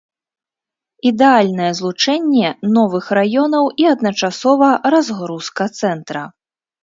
[1.09, 6.23] Ідэальнае злучэнне новых раёнаў і адначасова разгрузка цэнтра.